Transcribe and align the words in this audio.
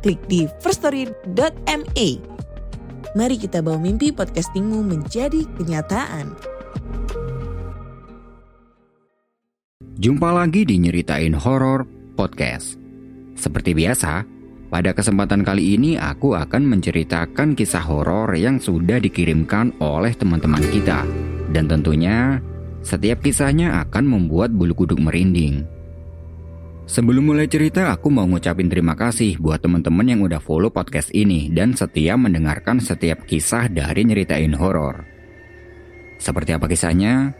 klik 0.00 0.20
di 0.26 0.48
firststory.me. 0.64 2.08
Mari 3.10 3.36
kita 3.36 3.60
bawa 3.60 3.78
mimpi 3.78 4.10
podcastingmu 4.10 4.80
menjadi 4.82 5.44
kenyataan. 5.60 6.32
Jumpa 10.00 10.32
lagi 10.32 10.64
di 10.64 10.80
Nyeritain 10.80 11.36
Horor 11.36 11.84
Podcast. 12.16 12.80
Seperti 13.36 13.76
biasa, 13.76 14.24
pada 14.72 14.96
kesempatan 14.96 15.44
kali 15.44 15.76
ini 15.76 16.00
aku 16.00 16.32
akan 16.32 16.62
menceritakan 16.64 17.52
kisah 17.52 17.84
horor 17.84 18.32
yang 18.32 18.56
sudah 18.56 18.96
dikirimkan 18.96 19.76
oleh 19.82 20.16
teman-teman 20.16 20.64
kita. 20.72 21.04
Dan 21.52 21.68
tentunya, 21.68 22.40
setiap 22.80 23.20
kisahnya 23.20 23.82
akan 23.84 24.08
membuat 24.08 24.54
bulu 24.54 24.72
kuduk 24.72 25.02
merinding. 25.02 25.79
Sebelum 26.90 27.30
mulai 27.30 27.46
cerita, 27.46 27.94
aku 27.94 28.10
mau 28.10 28.26
ngucapin 28.26 28.66
terima 28.66 28.98
kasih 28.98 29.38
buat 29.38 29.62
teman-teman 29.62 30.10
yang 30.10 30.26
udah 30.26 30.42
follow 30.42 30.74
podcast 30.74 31.14
ini 31.14 31.46
dan 31.46 31.70
setia 31.70 32.18
mendengarkan 32.18 32.82
setiap 32.82 33.22
kisah 33.30 33.70
dari 33.70 34.02
nyeritain 34.02 34.50
horor. 34.58 35.06
Seperti 36.18 36.50
apa 36.50 36.66
kisahnya? 36.66 37.30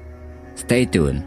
Stay 0.54 0.86
tune. 0.86 1.26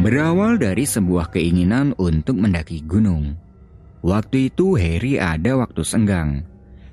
Berawal 0.00 0.56
dari 0.56 0.88
sebuah 0.88 1.28
keinginan 1.28 1.92
untuk 2.00 2.40
mendaki 2.40 2.80
gunung. 2.88 3.45
Waktu 4.06 4.54
itu 4.54 4.78
Harry 4.78 5.18
ada 5.18 5.58
waktu 5.58 5.82
senggang. 5.82 6.46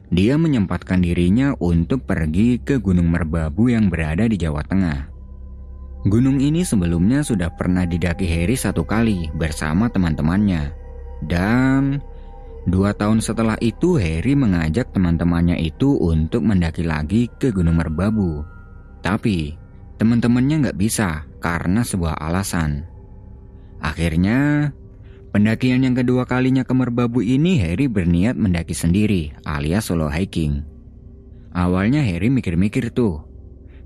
Dia 0.10 0.34
menyempatkan 0.34 0.98
dirinya 0.98 1.54
untuk 1.62 2.10
pergi 2.10 2.58
ke 2.58 2.82
Gunung 2.82 3.14
Merbabu 3.14 3.70
yang 3.70 3.86
berada 3.86 4.26
di 4.26 4.34
Jawa 4.34 4.66
Tengah. 4.66 5.14
Gunung 6.10 6.42
ini 6.42 6.66
sebelumnya 6.66 7.22
sudah 7.22 7.54
pernah 7.54 7.86
didaki 7.86 8.26
Harry 8.26 8.58
satu 8.58 8.82
kali 8.82 9.30
bersama 9.38 9.94
teman-temannya. 9.94 10.74
Dan 11.22 12.02
dua 12.66 12.98
tahun 12.98 13.22
setelah 13.22 13.62
itu 13.62 14.02
Harry 14.02 14.34
mengajak 14.34 14.90
teman-temannya 14.90 15.62
itu 15.62 15.94
untuk 16.02 16.42
mendaki 16.42 16.82
lagi 16.82 17.30
ke 17.38 17.54
Gunung 17.54 17.78
Merbabu. 17.78 18.42
Tapi 19.06 19.54
teman-temannya 20.02 20.66
nggak 20.66 20.80
bisa 20.82 21.30
karena 21.38 21.86
sebuah 21.86 22.18
alasan. 22.18 22.90
Akhirnya 23.86 24.74
Pendakian 25.34 25.82
yang 25.82 25.98
kedua 25.98 26.30
kalinya 26.30 26.62
ke 26.62 26.78
Merbabu 26.78 27.26
ini 27.26 27.58
Harry 27.58 27.90
berniat 27.90 28.38
mendaki 28.38 28.78
sendiri 28.78 29.34
alias 29.50 29.90
solo 29.90 30.06
hiking. 30.06 30.62
Awalnya 31.58 32.06
Harry 32.06 32.30
mikir-mikir 32.30 32.94
tuh. 32.94 33.26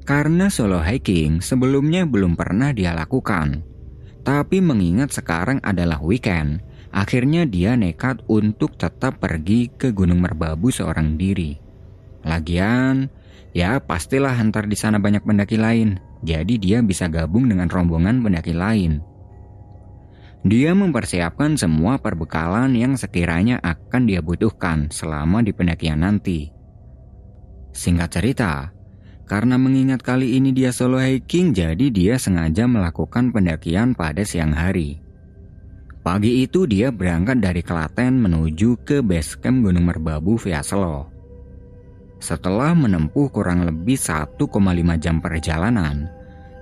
Karena 0.04 0.52
solo 0.52 0.84
hiking 0.84 1.40
sebelumnya 1.40 2.04
belum 2.04 2.36
pernah 2.36 2.76
dia 2.76 2.92
lakukan. 2.92 3.64
Tapi 4.28 4.60
mengingat 4.60 5.16
sekarang 5.16 5.64
adalah 5.64 6.04
weekend, 6.04 6.60
akhirnya 6.92 7.48
dia 7.48 7.80
nekat 7.80 8.28
untuk 8.28 8.76
tetap 8.76 9.24
pergi 9.24 9.72
ke 9.72 9.96
Gunung 9.96 10.20
Merbabu 10.20 10.68
seorang 10.68 11.16
diri. 11.16 11.56
Lagian, 12.28 13.08
ya 13.56 13.80
pastilah 13.80 14.36
antar 14.36 14.68
di 14.68 14.76
sana 14.76 15.00
banyak 15.00 15.24
pendaki 15.24 15.56
lain, 15.56 15.96
jadi 16.28 16.60
dia 16.60 16.84
bisa 16.84 17.08
gabung 17.08 17.48
dengan 17.48 17.72
rombongan 17.72 18.20
pendaki 18.20 18.52
lain. 18.52 19.00
Dia 20.46 20.78
mempersiapkan 20.78 21.58
semua 21.58 21.98
perbekalan 21.98 22.78
yang 22.78 22.94
sekiranya 22.94 23.58
akan 23.66 24.06
dia 24.06 24.22
butuhkan 24.22 24.94
selama 24.94 25.42
di 25.42 25.50
pendakian 25.56 26.06
nanti. 26.06 26.54
Singkat 27.74 28.10
cerita, 28.10 28.70
karena 29.28 29.60
mengingat 29.60 30.06
kali 30.06 30.38
ini 30.40 30.56
dia 30.56 30.70
solo 30.70 31.02
hiking, 31.02 31.52
jadi 31.52 31.90
dia 31.92 32.16
sengaja 32.16 32.64
melakukan 32.64 33.34
pendakian 33.34 33.92
pada 33.98 34.24
siang 34.24 34.56
hari. 34.56 35.04
Pagi 36.00 36.48
itu 36.48 36.64
dia 36.64 36.88
berangkat 36.88 37.44
dari 37.44 37.60
Klaten 37.60 38.24
menuju 38.24 38.88
ke 38.88 39.04
base 39.04 39.36
camp 39.44 39.68
Gunung 39.68 39.92
Merbabu 39.92 40.40
via 40.40 40.64
Selo. 40.64 41.12
Setelah 42.24 42.72
menempuh 42.72 43.28
kurang 43.28 43.68
lebih 43.68 44.00
1,5 44.00 44.40
jam 45.04 45.20
perjalanan, 45.20 46.08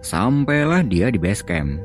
sampailah 0.01 0.81
dia 0.81 1.13
di 1.13 1.21
base 1.21 1.45
camp. 1.45 1.77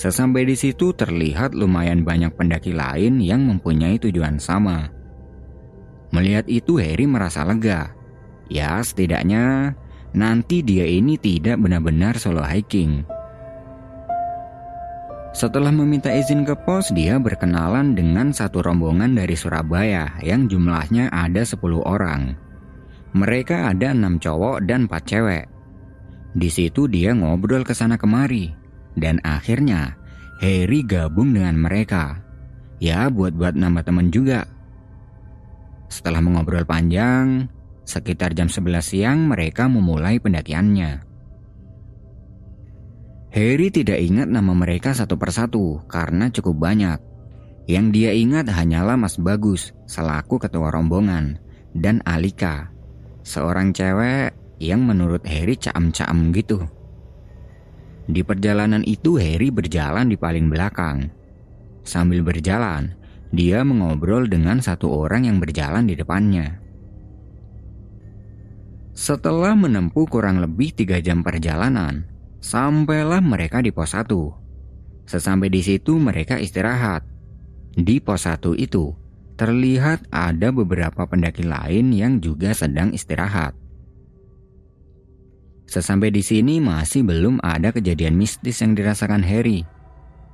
Sesampai 0.00 0.48
di 0.48 0.56
situ 0.56 0.96
terlihat 0.96 1.52
lumayan 1.52 2.08
banyak 2.08 2.32
pendaki 2.32 2.72
lain 2.72 3.20
yang 3.20 3.44
mempunyai 3.44 4.00
tujuan 4.00 4.40
sama. 4.40 4.88
Melihat 6.08 6.48
itu 6.48 6.80
Harry 6.80 7.04
merasa 7.04 7.44
lega. 7.44 7.92
Ya 8.48 8.80
setidaknya 8.80 9.76
nanti 10.16 10.64
dia 10.64 10.88
ini 10.88 11.20
tidak 11.20 11.60
benar-benar 11.60 12.16
solo 12.16 12.40
hiking. 12.40 13.04
Setelah 15.36 15.68
meminta 15.68 16.08
izin 16.08 16.48
ke 16.48 16.56
pos, 16.56 16.88
dia 16.96 17.20
berkenalan 17.20 17.92
dengan 17.92 18.32
satu 18.32 18.64
rombongan 18.64 19.12
dari 19.12 19.36
Surabaya 19.36 20.16
yang 20.24 20.48
jumlahnya 20.48 21.12
ada 21.12 21.44
10 21.44 21.60
orang. 21.84 22.40
Mereka 23.12 23.68
ada 23.68 23.92
enam 23.92 24.16
cowok 24.16 24.64
dan 24.64 24.88
empat 24.88 25.02
cewek. 25.04 25.44
Di 26.32 26.48
situ 26.48 26.88
dia 26.88 27.12
ngobrol 27.12 27.68
ke 27.68 27.76
sana 27.76 28.00
kemari. 28.00 28.59
Dan 28.98 29.22
akhirnya 29.22 30.00
Harry 30.40 30.80
gabung 30.82 31.36
dengan 31.36 31.60
mereka. 31.60 32.24
Ya 32.80 33.12
buat-buat 33.12 33.54
nama 33.54 33.84
teman 33.84 34.08
juga. 34.08 34.48
Setelah 35.92 36.24
mengobrol 36.24 36.64
panjang, 36.64 37.50
sekitar 37.84 38.32
jam 38.32 38.48
11 38.48 38.80
siang 38.80 39.18
mereka 39.28 39.68
memulai 39.68 40.16
pendakiannya. 40.22 41.04
Harry 43.30 43.68
tidak 43.70 44.00
ingat 44.00 44.26
nama 44.26 44.50
mereka 44.56 44.90
satu 44.90 45.14
persatu 45.14 45.84
karena 45.86 46.32
cukup 46.32 46.56
banyak. 46.66 46.98
Yang 47.70 47.86
dia 47.94 48.10
ingat 48.10 48.50
hanyalah 48.50 48.98
Mas 48.98 49.14
Bagus 49.20 49.70
selaku 49.86 50.42
ketua 50.42 50.74
rombongan 50.74 51.38
dan 51.70 52.02
Alika, 52.02 52.74
seorang 53.22 53.70
cewek 53.70 54.34
yang 54.58 54.82
menurut 54.82 55.22
Harry 55.28 55.54
caam-caam 55.54 56.34
gitu. 56.34 56.66
Di 58.10 58.26
perjalanan 58.26 58.82
itu 58.82 59.22
Harry 59.22 59.54
berjalan 59.54 60.10
di 60.10 60.18
paling 60.18 60.50
belakang. 60.50 61.06
Sambil 61.86 62.26
berjalan, 62.26 62.90
dia 63.30 63.62
mengobrol 63.62 64.26
dengan 64.26 64.58
satu 64.58 64.90
orang 64.90 65.30
yang 65.30 65.38
berjalan 65.38 65.86
di 65.86 65.94
depannya. 65.94 66.58
Setelah 68.90 69.54
menempuh 69.54 70.10
kurang 70.10 70.42
lebih 70.42 70.74
tiga 70.74 70.98
jam 70.98 71.22
perjalanan, 71.22 72.02
sampailah 72.42 73.22
mereka 73.22 73.62
di 73.62 73.70
pos 73.70 73.94
1. 73.94 74.10
Sesampai 75.06 75.46
di 75.46 75.62
situ 75.62 75.94
mereka 75.94 76.36
istirahat. 76.42 77.06
Di 77.78 78.02
pos 78.02 78.26
1 78.26 78.58
itu, 78.58 78.90
terlihat 79.38 80.10
ada 80.10 80.50
beberapa 80.50 81.06
pendaki 81.06 81.46
lain 81.46 81.94
yang 81.94 82.18
juga 82.18 82.50
sedang 82.50 82.90
istirahat. 82.90 83.54
Sesampai 85.70 86.10
di 86.10 86.18
sini 86.18 86.58
masih 86.58 87.06
belum 87.06 87.38
ada 87.46 87.70
kejadian 87.70 88.18
mistis 88.18 88.58
yang 88.58 88.74
dirasakan 88.74 89.22
Harry. 89.22 89.62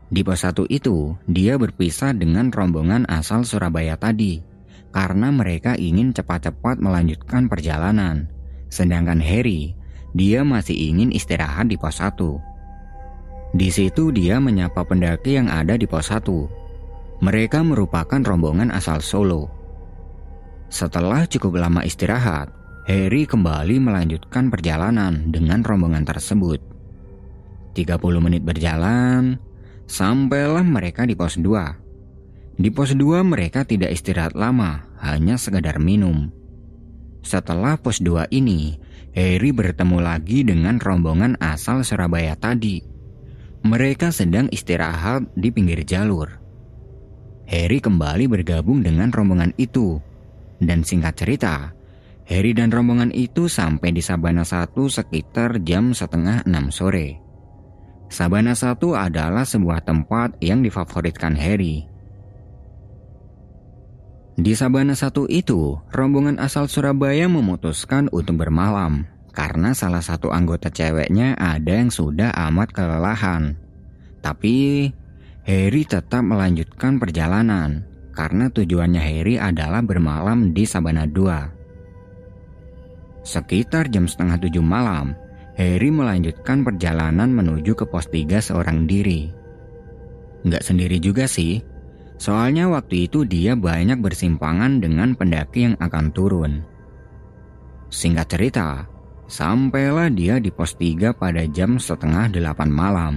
Di 0.09 0.25
pos 0.25 0.41
satu 0.41 0.65
itu, 0.73 1.12
dia 1.29 1.61
berpisah 1.61 2.17
dengan 2.17 2.49
rombongan 2.49 3.05
asal 3.05 3.44
Surabaya 3.44 4.00
tadi 4.00 4.41
karena 4.97 5.29
mereka 5.29 5.77
ingin 5.77 6.17
cepat-cepat 6.17 6.81
melanjutkan 6.81 7.53
perjalanan. 7.53 8.33
Sedangkan 8.73 9.21
Harry, 9.21 9.77
dia 10.17 10.41
masih 10.41 10.73
ingin 10.73 11.12
istirahat 11.12 11.69
di 11.69 11.77
pos 11.77 12.00
satu. 12.00 12.41
Di 13.53 13.69
situ 13.69 14.17
dia 14.17 14.41
menyapa 14.41 14.89
pendaki 14.89 15.37
yang 15.37 15.53
ada 15.53 15.77
di 15.77 15.85
pos 15.85 16.09
satu. 16.09 16.49
Mereka 17.21 17.61
merupakan 17.61 18.25
rombongan 18.25 18.73
asal 18.73 19.05
Solo. 19.05 19.53
Setelah 20.73 21.29
cukup 21.29 21.61
lama 21.61 21.85
istirahat, 21.85 22.56
Harry 22.87 23.27
kembali 23.27 23.83
melanjutkan 23.83 24.47
perjalanan 24.47 25.35
dengan 25.35 25.67
rombongan 25.67 26.06
tersebut. 26.06 26.62
30 27.75 27.99
menit 28.23 28.47
berjalan, 28.47 29.43
sampailah 29.91 30.62
mereka 30.62 31.03
di 31.03 31.19
pos 31.19 31.35
2. 31.35 32.62
Di 32.62 32.71
pos 32.71 32.94
2 32.94 33.27
mereka 33.27 33.67
tidak 33.67 33.91
istirahat 33.91 34.38
lama, 34.38 34.87
hanya 35.03 35.35
sekedar 35.35 35.83
minum. 35.83 36.31
Setelah 37.27 37.75
pos 37.75 37.99
2 37.99 38.31
ini, 38.31 38.79
Harry 39.19 39.50
bertemu 39.50 39.99
lagi 39.99 40.47
dengan 40.47 40.79
rombongan 40.79 41.43
asal 41.43 41.82
Surabaya 41.82 42.39
tadi. 42.39 42.87
Mereka 43.67 44.15
sedang 44.15 44.47
istirahat 44.55 45.27
di 45.35 45.50
pinggir 45.50 45.82
jalur. 45.82 46.31
Harry 47.50 47.82
kembali 47.82 48.31
bergabung 48.31 48.87
dengan 48.87 49.11
rombongan 49.11 49.50
itu. 49.59 49.99
Dan 50.62 50.87
singkat 50.87 51.19
cerita, 51.19 51.75
Harry 52.26 52.58
dan 52.58 52.75
rombongan 52.75 53.14
itu 53.14 53.46
sampai 53.46 53.94
di 53.94 54.02
Sabana 54.02 54.43
1 54.43 54.75
sekitar 54.75 55.62
jam 55.62 55.94
setengah 55.94 56.43
6 56.43 56.75
sore. 56.75 57.23
Sabana 58.11 58.58
1 58.58 58.82
adalah 58.99 59.46
sebuah 59.46 59.87
tempat 59.87 60.34
yang 60.43 60.62
difavoritkan 60.62 61.38
Harry. 61.38 61.87
Di 64.37 64.52
Sabana 64.58 64.99
1 64.99 65.31
itu, 65.31 65.78
rombongan 65.94 66.43
asal 66.43 66.67
Surabaya 66.67 67.31
memutuskan 67.31 68.11
untuk 68.11 68.43
bermalam 68.43 69.06
karena 69.31 69.70
salah 69.72 70.02
satu 70.02 70.34
anggota 70.34 70.67
ceweknya 70.69 71.38
ada 71.38 71.79
yang 71.79 71.94
sudah 71.94 72.34
amat 72.50 72.75
kelelahan. 72.75 73.55
Tapi 74.20 74.90
Harry 75.46 75.87
tetap 75.87 76.26
melanjutkan 76.26 76.99
perjalanan 76.99 77.87
karena 78.11 78.50
tujuannya 78.50 78.99
Harry 78.99 79.38
adalah 79.38 79.79
bermalam 79.81 80.50
di 80.50 80.67
Sabana 80.67 81.06
2. 81.06 81.56
Sekitar 83.26 83.90
jam 83.90 84.06
setengah 84.06 84.38
tujuh 84.38 84.62
malam, 84.62 85.19
Harry 85.58 85.90
melanjutkan 85.90 86.62
perjalanan 86.62 87.26
menuju 87.26 87.75
ke 87.75 87.82
pos 87.82 88.06
3 88.06 88.38
seorang 88.38 88.87
diri. 88.87 89.34
Nggak 90.46 90.62
sendiri 90.62 91.02
juga 91.02 91.26
sih, 91.26 91.58
soalnya 92.23 92.70
waktu 92.70 93.11
itu 93.11 93.26
dia 93.26 93.58
banyak 93.58 93.99
bersimpangan 93.99 94.78
dengan 94.78 95.19
pendaki 95.19 95.67
yang 95.67 95.75
akan 95.82 96.14
turun. 96.14 96.62
Singkat 97.90 98.31
cerita, 98.31 98.87
sampailah 99.26 100.06
dia 100.14 100.38
di 100.38 100.55
pos 100.55 100.79
3 100.79 101.11
pada 101.11 101.43
jam 101.50 101.82
setengah 101.82 102.31
delapan 102.31 102.70
malam. 102.70 103.14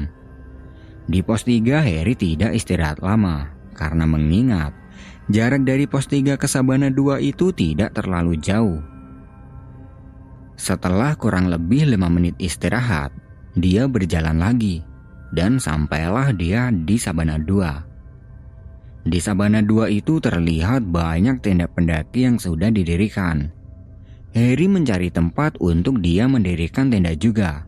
Di 1.06 1.22
pos 1.22 1.46
3 1.46 1.86
Harry 1.86 2.18
tidak 2.18 2.58
istirahat 2.58 2.98
lama 3.06 3.54
karena 3.78 4.10
mengingat 4.10 4.74
jarak 5.30 5.62
dari 5.62 5.86
pos 5.86 6.10
3 6.10 6.34
ke 6.34 6.50
Sabana 6.50 6.90
2 6.90 7.22
itu 7.22 7.54
tidak 7.54 7.94
terlalu 7.94 8.42
jauh. 8.42 8.82
Setelah 10.60 11.16
kurang 11.16 11.48
lebih 11.48 11.88
lima 11.88 12.12
menit 12.12 12.36
istirahat, 12.36 13.16
dia 13.56 13.88
berjalan 13.88 14.44
lagi 14.44 14.84
dan 15.32 15.56
sampailah 15.56 16.36
dia 16.36 16.68
di 16.68 17.00
Sabana 17.00 17.40
2. 17.40 19.08
Di 19.08 19.24
Sabana 19.24 19.64
2 19.64 19.88
itu 19.88 20.20
terlihat 20.20 20.84
banyak 20.84 21.40
tenda 21.40 21.64
pendaki 21.72 22.28
yang 22.28 22.36
sudah 22.36 22.68
didirikan. 22.76 23.56
Harry 24.36 24.68
mencari 24.68 25.08
tempat 25.08 25.56
untuk 25.64 26.04
dia 26.04 26.28
mendirikan 26.28 26.92
tenda 26.92 27.16
juga. 27.16 27.64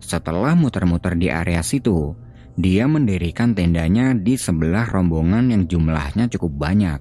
Setelah 0.00 0.56
muter-muter 0.56 1.12
di 1.12 1.28
area 1.28 1.60
situ, 1.60 2.16
dia 2.56 2.88
mendirikan 2.88 3.52
tendanya 3.52 4.16
di 4.16 4.40
sebelah 4.40 4.88
rombongan 4.88 5.52
yang 5.52 5.68
jumlahnya 5.68 6.32
cukup 6.32 6.56
banyak. 6.56 6.98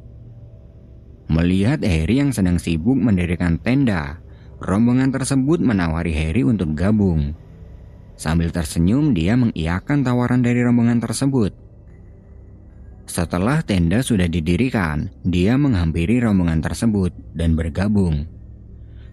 Melihat 1.32 1.80
Harry 1.88 2.20
yang 2.20 2.36
sedang 2.36 2.60
sibuk 2.60 3.00
mendirikan 3.00 3.56
tenda, 3.64 4.20
Rombongan 4.58 5.14
tersebut 5.14 5.62
menawari 5.62 6.18
Harry 6.18 6.42
untuk 6.42 6.74
gabung. 6.74 7.38
Sambil 8.18 8.50
tersenyum, 8.50 9.14
dia 9.14 9.38
mengiyakan 9.38 10.02
tawaran 10.02 10.42
dari 10.42 10.66
rombongan 10.66 10.98
tersebut. 10.98 11.54
Setelah 13.06 13.62
tenda 13.62 14.02
sudah 14.02 14.26
didirikan, 14.26 15.14
dia 15.22 15.54
menghampiri 15.62 16.18
rombongan 16.18 16.66
tersebut 16.66 17.14
dan 17.38 17.54
bergabung. 17.54 18.26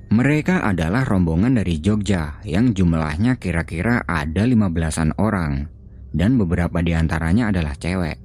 Mereka 0.09 0.65
adalah 0.65 1.05
rombongan 1.05 1.61
dari 1.61 1.77
Jogja 1.77 2.41
yang 2.49 2.73
jumlahnya 2.73 3.37
kira-kira 3.37 4.01
ada 4.09 4.49
lima 4.49 4.73
belasan 4.73 5.13
orang 5.21 5.69
dan 6.17 6.41
beberapa 6.41 6.81
di 6.81 6.97
antaranya 6.97 7.53
adalah 7.53 7.77
cewek. 7.77 8.17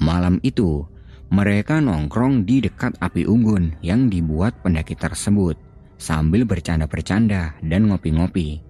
Malam 0.00 0.40
itu, 0.40 0.80
mereka 1.28 1.84
nongkrong 1.84 2.48
di 2.48 2.64
dekat 2.64 2.96
api 3.04 3.28
unggun 3.28 3.76
yang 3.84 4.08
dibuat 4.08 4.56
pendaki 4.64 4.96
tersebut 4.96 5.69
sambil 6.00 6.48
bercanda-bercanda 6.48 7.52
dan 7.60 7.92
ngopi-ngopi. 7.92 8.64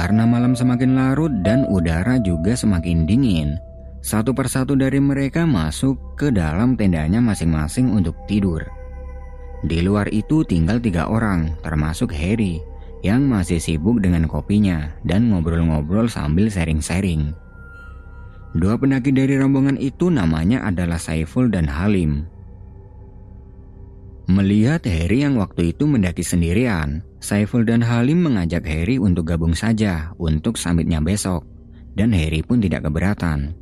Karena 0.00 0.24
malam 0.24 0.56
semakin 0.56 0.96
larut 0.96 1.30
dan 1.44 1.68
udara 1.68 2.16
juga 2.24 2.56
semakin 2.56 3.04
dingin, 3.04 3.60
satu 4.00 4.32
persatu 4.32 4.72
dari 4.72 4.96
mereka 4.96 5.44
masuk 5.44 6.16
ke 6.16 6.32
dalam 6.32 6.72
tendanya 6.80 7.20
masing-masing 7.20 7.92
untuk 7.92 8.16
tidur. 8.24 8.64
Di 9.60 9.84
luar 9.84 10.08
itu 10.08 10.40
tinggal 10.48 10.80
tiga 10.80 11.04
orang, 11.04 11.52
termasuk 11.60 12.16
Harry, 12.16 12.64
yang 13.04 13.28
masih 13.28 13.60
sibuk 13.60 14.00
dengan 14.00 14.24
kopinya 14.24 14.88
dan 15.04 15.28
ngobrol-ngobrol 15.28 16.08
sambil 16.08 16.48
sharing-sharing. 16.48 17.36
Dua 18.56 18.80
pendaki 18.80 19.12
dari 19.12 19.36
rombongan 19.36 19.76
itu 19.76 20.08
namanya 20.08 20.64
adalah 20.64 20.96
Saiful 20.96 21.52
dan 21.52 21.68
Halim. 21.68 22.24
Melihat 24.30 24.86
Harry 24.86 25.26
yang 25.26 25.42
waktu 25.42 25.74
itu 25.74 25.90
mendaki 25.90 26.22
sendirian, 26.22 27.02
Saiful 27.18 27.66
dan 27.66 27.82
Halim 27.82 28.22
mengajak 28.22 28.62
Harry 28.62 28.94
untuk 28.94 29.26
gabung 29.26 29.58
saja 29.58 30.14
untuk 30.22 30.54
summitnya 30.54 31.02
besok, 31.02 31.42
dan 31.98 32.14
Harry 32.14 32.38
pun 32.46 32.62
tidak 32.62 32.86
keberatan. 32.86 33.58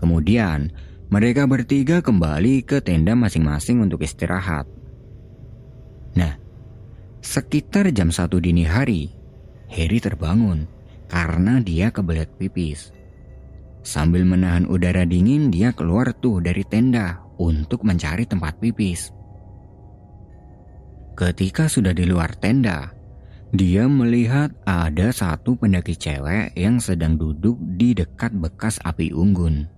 Kemudian, 0.00 0.72
mereka 1.12 1.44
bertiga 1.44 2.00
kembali 2.00 2.64
ke 2.64 2.80
tenda 2.80 3.12
masing-masing 3.12 3.84
untuk 3.84 4.00
istirahat. 4.00 4.64
Nah, 6.16 6.32
sekitar 7.20 7.92
jam 7.92 8.08
satu 8.08 8.40
dini 8.40 8.64
hari, 8.64 9.12
Harry 9.68 10.00
terbangun 10.00 10.64
karena 11.12 11.60
dia 11.60 11.92
kebelet 11.92 12.32
pipis. 12.40 12.88
Sambil 13.84 14.24
menahan 14.24 14.64
udara 14.64 15.04
dingin, 15.04 15.52
dia 15.52 15.76
keluar 15.76 16.16
tuh 16.16 16.40
dari 16.40 16.64
tenda 16.64 17.20
untuk 17.36 17.84
mencari 17.84 18.24
tempat 18.24 18.56
pipis. 18.56 19.19
Ketika 21.20 21.68
sudah 21.68 21.92
di 21.92 22.08
luar 22.08 22.32
tenda, 22.32 22.96
dia 23.52 23.84
melihat 23.84 24.56
ada 24.64 25.12
satu 25.12 25.52
pendaki 25.52 25.92
cewek 25.92 26.56
yang 26.56 26.80
sedang 26.80 27.20
duduk 27.20 27.60
di 27.76 27.92
dekat 27.92 28.32
bekas 28.40 28.80
api 28.80 29.12
unggun. 29.12 29.68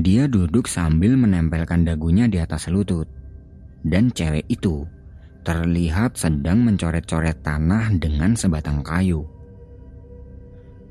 Dia 0.00 0.32
duduk 0.32 0.64
sambil 0.64 1.12
menempelkan 1.20 1.84
dagunya 1.84 2.24
di 2.24 2.40
atas 2.40 2.72
lutut. 2.72 3.04
Dan 3.84 4.16
cewek 4.16 4.48
itu 4.48 4.88
terlihat 5.44 6.16
sedang 6.16 6.64
mencoret-coret 6.64 7.44
tanah 7.44 7.92
dengan 8.00 8.32
sebatang 8.32 8.80
kayu. 8.80 9.28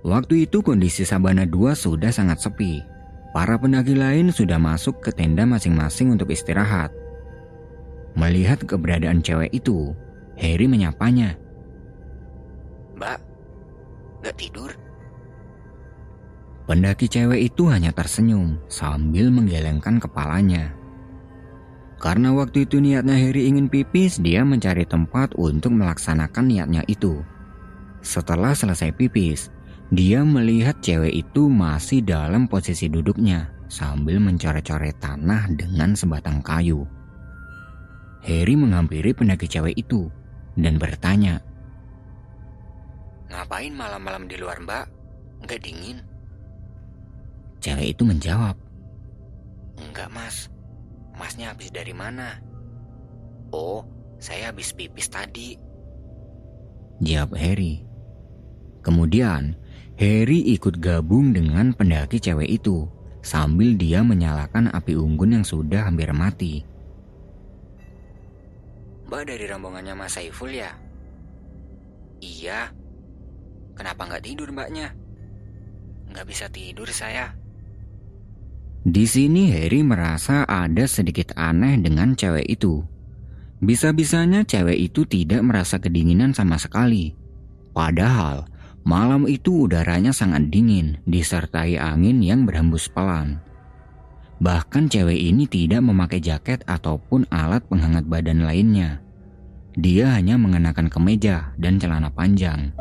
Waktu 0.06 0.46
itu 0.46 0.62
kondisi 0.62 1.10
Sabana 1.10 1.50
2 1.50 1.74
sudah 1.74 2.13
sangat 2.13 2.38
sepi. 2.38 2.86
Para 3.34 3.58
pendaki 3.58 3.98
lain 3.98 4.29
sudah 4.29 4.62
masuk 4.62 5.01
ke 5.01 5.10
tenda 5.10 5.41
masing-masing 5.50 6.13
untuk 6.13 6.29
istirahat. 6.29 6.99
Melihat 8.18 8.66
keberadaan 8.66 9.22
cewek 9.22 9.54
itu, 9.54 9.94
Harry 10.39 10.66
menyapanya. 10.66 11.36
Mbak, 12.98 13.20
gak 14.25 14.36
tidur? 14.39 14.72
Pendaki 16.70 17.10
cewek 17.10 17.50
itu 17.50 17.66
hanya 17.74 17.89
tersenyum 17.89 18.62
sambil 18.70 19.34
menggelengkan 19.34 19.98
kepalanya. 19.98 20.70
Karena 22.00 22.32
waktu 22.32 22.63
itu 22.63 22.80
niatnya 22.80 23.18
Harry 23.18 23.50
ingin 23.50 23.68
pipis, 23.68 24.22
dia 24.22 24.46
mencari 24.46 24.88
tempat 24.88 25.36
untuk 25.36 25.75
melaksanakan 25.75 26.46
niatnya 26.48 26.86
itu. 26.88 27.20
Setelah 28.00 28.56
selesai 28.56 28.96
pipis, 28.96 29.51
dia 29.89 30.22
melihat 30.24 30.78
cewek 30.80 31.12
itu 31.12 31.50
masih 31.50 32.06
dalam 32.06 32.48
posisi 32.48 32.88
duduknya 32.88 33.50
sambil 33.68 34.22
mencoret-coret 34.22 34.96
tanah 35.01 35.50
dengan 35.58 35.98
sebatang 35.98 36.39
kayu. 36.46 36.86
Harry 38.23 38.55
menghampiri 38.59 39.15
pendaki 39.15 39.47
cewek 39.47 39.79
itu 39.79 40.11
dan 40.59 40.75
bertanya. 40.75 41.39
Ngapain 43.29 43.71
malam-malam 43.71 44.27
di 44.27 44.35
luar 44.35 44.59
mbak? 44.59 44.85
Nggak 45.45 45.61
dingin? 45.63 45.97
Cewek 47.63 47.95
itu 47.95 48.03
menjawab. 48.03 48.55
Enggak 49.79 50.09
mas, 50.11 50.51
masnya 51.15 51.55
habis 51.55 51.71
dari 51.71 51.95
mana? 51.95 52.39
Oh, 53.55 53.88
saya 54.19 54.51
habis 54.51 54.75
pipis 54.75 55.07
tadi. 55.07 55.55
Jawab 56.99 57.39
Harry. 57.39 57.88
Kemudian, 58.83 59.55
Harry 59.99 60.43
ikut 60.55 60.79
gabung 60.79 61.31
dengan 61.31 61.71
pendaki 61.75 62.19
cewek 62.19 62.59
itu 62.59 62.88
sambil 63.19 63.75
dia 63.75 64.03
menyalakan 64.03 64.71
api 64.71 64.95
unggun 64.95 65.39
yang 65.39 65.45
sudah 65.47 65.88
hampir 65.88 66.11
mati. 66.15 66.63
Mbak 69.10 69.25
dari 69.25 69.50
rombongannya 69.50 69.98
Mas 69.98 70.22
Saiful 70.22 70.54
ya? 70.54 70.70
Iya. 72.22 72.70
Kenapa 73.74 74.06
nggak 74.06 74.22
tidur 74.22 74.54
mbaknya? 74.54 74.94
Nggak 76.13 76.25
bisa 76.30 76.46
tidur 76.54 76.86
saya. 76.94 77.34
Di 78.86 79.10
sini 79.10 79.50
Harry 79.50 79.82
merasa 79.82 80.46
ada 80.46 80.86
sedikit 80.86 81.34
aneh 81.34 81.82
dengan 81.82 82.13
cewek 82.13 82.46
itu. 82.54 82.86
Bisa-bisanya 83.58 84.46
cewek 84.46 84.78
itu 84.78 85.10
tidak 85.10 85.42
merasa 85.42 85.82
kedinginan 85.82 86.38
sama 86.38 86.62
sekali. 86.62 87.18
Padahal 87.74 88.46
malam 88.86 89.25
itu 89.25 89.66
udaranya 89.66 90.13
sangat 90.13 90.54
dingin 90.54 91.01
disertai 91.10 91.82
angin 91.82 92.22
yang 92.22 92.46
berhembus 92.46 92.86
pelan. 92.94 93.42
Bahkan 94.39 94.88
cewek 94.88 95.19
ini 95.19 95.48
tidak 95.51 95.84
memakai 95.84 96.24
jaket 96.24 96.63
ataupun 96.63 97.27
alat 97.27 97.63
penghangat 97.67 98.08
badan 98.08 98.48
lainnya. 98.48 99.03
Dia 99.75 100.15
hanya 100.15 100.39
mengenakan 100.39 100.88
kemeja 100.88 101.51
dan 101.60 101.75
celana 101.75 102.08
panjang. 102.08 102.72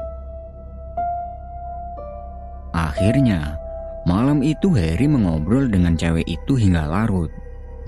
Akhirnya, 2.70 3.58
malam 4.06 4.42
itu 4.46 4.70
Harry 4.78 5.10
mengobrol 5.10 5.66
dengan 5.66 5.98
cewek 5.98 6.26
itu 6.26 6.54
hingga 6.54 6.86
larut 6.86 7.30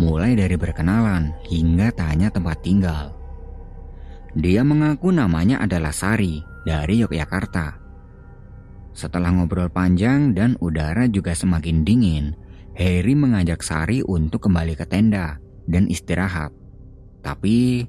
mulai 0.00 0.32
dari 0.32 0.56
berkenalan 0.56 1.36
hingga 1.44 1.92
tanya 1.92 2.32
tempat 2.32 2.56
tinggal. 2.64 3.12
Dia 4.32 4.64
mengaku 4.64 5.12
namanya 5.12 5.60
adalah 5.60 5.92
Sari 5.92 6.40
dari 6.64 7.04
Yogyakarta. 7.04 7.76
Setelah 8.96 9.30
ngobrol 9.36 9.68
panjang 9.68 10.32
dan 10.32 10.56
udara 10.64 11.04
juga 11.06 11.36
semakin 11.36 11.84
dingin, 11.84 12.32
Harry 12.78 13.14
mengajak 13.18 13.60
Sari 13.64 14.04
untuk 14.06 14.46
kembali 14.46 14.78
ke 14.78 14.86
tenda 14.86 15.40
dan 15.66 15.90
istirahat. 15.90 16.54
Tapi 17.20 17.84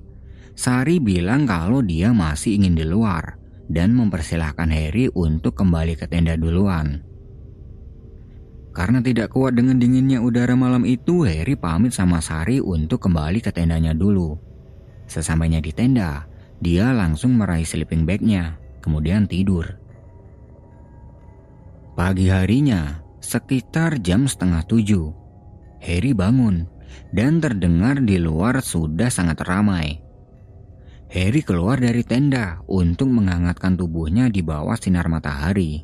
Sari 0.57 0.99
bilang 0.99 1.47
kalau 1.47 1.79
dia 1.81 2.11
masih 2.11 2.59
ingin 2.59 2.75
di 2.75 2.85
luar 2.85 3.39
dan 3.71 3.95
mempersilahkan 3.95 4.67
Harry 4.67 5.07
untuk 5.15 5.55
kembali 5.55 5.95
ke 5.95 6.05
tenda 6.11 6.35
duluan. 6.35 7.01
Karena 8.71 9.03
tidak 9.03 9.35
kuat 9.35 9.59
dengan 9.59 9.75
dinginnya 9.79 10.23
udara 10.23 10.55
malam 10.55 10.87
itu, 10.87 11.27
Harry 11.27 11.59
pamit 11.59 11.91
sama 11.91 12.23
Sari 12.23 12.63
untuk 12.63 13.03
kembali 13.03 13.43
ke 13.43 13.51
tendanya 13.51 13.91
dulu. 13.91 14.39
Sesampainya 15.11 15.59
di 15.59 15.75
tenda, 15.75 16.23
dia 16.63 16.95
langsung 16.95 17.35
meraih 17.35 17.67
sleeping 17.67 18.07
bagnya, 18.07 18.55
kemudian 18.79 19.27
tidur. 19.27 19.67
Pagi 21.99 22.31
harinya, 22.31 23.03
sekitar 23.21 24.01
jam 24.01 24.25
setengah 24.25 24.65
tujuh, 24.65 25.13
Harry 25.79 26.11
bangun 26.11 26.65
dan 27.13 27.39
terdengar 27.39 28.01
di 28.01 28.19
luar 28.19 28.59
sudah 28.59 29.07
sangat 29.07 29.39
ramai. 29.45 30.01
Harry 31.11 31.43
keluar 31.43 31.75
dari 31.79 32.07
tenda 32.07 32.63
untuk 32.71 33.11
menghangatkan 33.11 33.75
tubuhnya 33.75 34.31
di 34.31 34.39
bawah 34.39 34.79
sinar 34.79 35.11
matahari. 35.11 35.83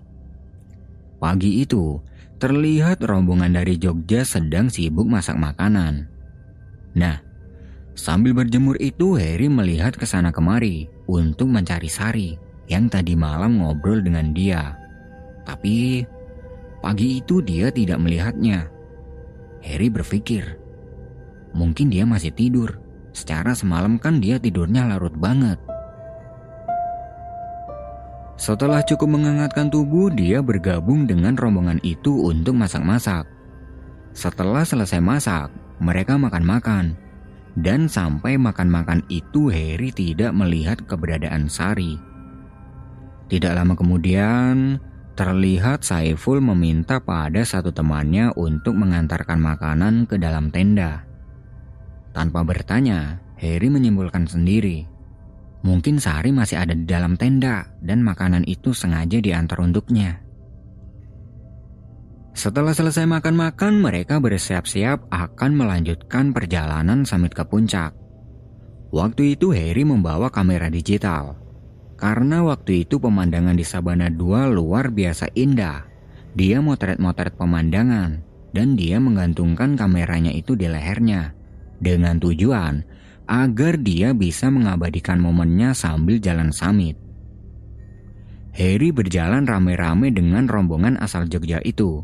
Pagi 1.19 1.65
itu, 1.65 1.99
terlihat 2.39 3.03
rombongan 3.03 3.51
dari 3.57 3.75
Jogja 3.75 4.23
sedang 4.23 4.71
sibuk 4.71 5.09
masak 5.09 5.35
makanan. 5.35 6.07
Nah, 6.95 7.19
sambil 7.97 8.31
berjemur 8.37 8.79
itu 8.79 9.19
Harry 9.19 9.51
melihat 9.51 9.97
ke 9.99 10.07
sana 10.07 10.31
kemari 10.31 10.87
untuk 11.09 11.51
mencari 11.51 11.89
Sari 11.91 12.29
yang 12.71 12.87
tadi 12.87 13.17
malam 13.17 13.59
ngobrol 13.59 13.99
dengan 13.99 14.31
dia. 14.31 14.79
Tapi 15.43 16.05
pagi 16.87 17.19
itu 17.19 17.43
dia 17.43 17.67
tidak 17.67 17.99
melihatnya. 17.99 18.71
Harry 19.59 19.91
berpikir, 19.91 20.55
mungkin 21.51 21.91
dia 21.91 22.07
masih 22.07 22.31
tidur. 22.31 22.79
Secara 23.11 23.51
semalam 23.51 23.99
kan 23.99 24.23
dia 24.23 24.39
tidurnya 24.39 24.87
larut 24.87 25.11
banget. 25.19 25.59
Setelah 28.39 28.79
cukup 28.87 29.19
menghangatkan 29.19 29.67
tubuh, 29.67 30.07
dia 30.07 30.39
bergabung 30.39 31.03
dengan 31.03 31.35
rombongan 31.35 31.83
itu 31.83 32.23
untuk 32.23 32.55
masak-masak. 32.55 33.27
Setelah 34.15 34.63
selesai 34.63 35.03
masak, 35.03 35.51
mereka 35.83 36.15
makan-makan. 36.15 36.95
Dan 37.57 37.91
sampai 37.91 38.39
makan-makan 38.39 39.03
itu 39.11 39.51
Harry 39.51 39.91
tidak 39.91 40.31
melihat 40.31 40.79
keberadaan 40.87 41.51
Sari. 41.51 41.99
Tidak 43.27 43.51
lama 43.51 43.75
kemudian, 43.75 44.79
terlihat 45.17 45.81
Saiful 45.81 46.37
meminta 46.39 47.01
pada 47.01 47.41
satu 47.41 47.73
temannya 47.73 48.29
untuk 48.37 48.77
mengantarkan 48.77 49.41
makanan 49.41 50.05
ke 50.05 50.21
dalam 50.21 50.53
tenda. 50.53 51.03
Tanpa 52.13 52.45
bertanya, 52.45 53.17
Harry 53.41 53.73
menyimpulkan 53.73 54.29
sendiri 54.29 54.85
Mungkin 55.65 55.97
Sari 55.97 56.29
masih 56.29 56.61
ada 56.61 56.71
di 56.71 56.85
dalam 56.85 57.17
tenda 57.17 57.65
dan 57.81 58.05
makanan 58.05 58.45
itu 58.45 58.71
sengaja 58.71 59.17
diantar 59.17 59.57
untuknya. 59.57 60.21
Setelah 62.37 62.77
selesai 62.77 63.09
makan-makan, 63.09 63.81
mereka 63.81 64.21
bersiap-siap 64.21 65.09
akan 65.09 65.51
melanjutkan 65.57 66.37
perjalanan 66.37 67.01
samit 67.01 67.33
ke 67.33 67.41
puncak. 67.41 67.97
Waktu 68.93 69.35
itu 69.35 69.49
Harry 69.51 69.81
membawa 69.81 70.29
kamera 70.29 70.69
digital. 70.69 71.35
Karena 71.97 72.45
waktu 72.45 72.85
itu 72.85 73.01
pemandangan 73.01 73.57
di 73.57 73.65
Sabana 73.65 74.13
2 74.13 74.53
luar 74.53 74.93
biasa 74.93 75.33
indah. 75.33 75.89
Dia 76.37 76.61
motret-motret 76.61 77.33
pemandangan 77.33 78.21
dan 78.53 78.77
dia 78.77 79.01
menggantungkan 79.01 79.73
kameranya 79.73 80.29
itu 80.29 80.53
di 80.53 80.69
lehernya. 80.69 81.33
Dengan 81.81 82.21
tujuan 82.21 82.85
agar 83.25 83.81
dia 83.81 84.13
bisa 84.13 84.53
mengabadikan 84.53 85.17
momennya 85.17 85.73
sambil 85.73 86.21
jalan 86.21 86.53
samit. 86.53 86.95
Harry 88.53 88.89
berjalan 88.89 89.45
rame-rame 89.45 90.09
dengan 90.09 90.45
rombongan 90.45 90.97
asal 90.97 91.29
Jogja 91.29 91.61
itu. 91.61 92.01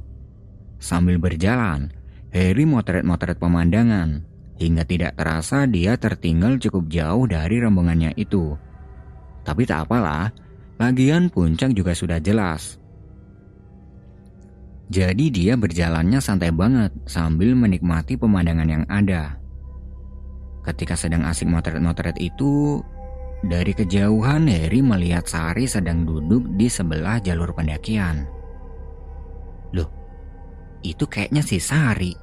Sambil 0.77 1.17
berjalan, 1.17 1.89
Harry 2.29 2.65
motret-motret 2.65 3.41
pemandangan, 3.41 4.25
hingga 4.57 4.85
tidak 4.85 5.17
terasa 5.17 5.65
dia 5.65 5.97
tertinggal 5.97 6.61
cukup 6.61 6.89
jauh 6.89 7.25
dari 7.25 7.57
rombongannya 7.57 8.13
itu. 8.17 8.53
Tapi 9.43 9.67
tak 9.67 9.87
apalah, 9.87 10.31
lagian 10.79 11.27
puncak 11.27 11.75
juga 11.75 11.91
sudah 11.91 12.19
jelas. 12.23 12.79
Jadi 14.91 15.31
dia 15.31 15.55
berjalannya 15.55 16.19
santai 16.19 16.51
banget 16.51 16.91
sambil 17.07 17.55
menikmati 17.55 18.19
pemandangan 18.19 18.69
yang 18.69 18.85
ada. 18.91 19.39
Ketika 20.63 20.95
sedang 20.95 21.27
asik 21.27 21.47
motret-motret 21.51 22.15
itu, 22.23 22.79
dari 23.43 23.75
kejauhan 23.75 24.47
Harry 24.47 24.79
melihat 24.79 25.27
Sari 25.27 25.67
sedang 25.67 26.07
duduk 26.07 26.47
di 26.55 26.71
sebelah 26.71 27.19
jalur 27.19 27.51
pendakian. 27.51 28.23
Loh, 29.75 29.91
itu 30.79 31.03
kayaknya 31.03 31.43
si 31.43 31.59
Sari. 31.59 32.15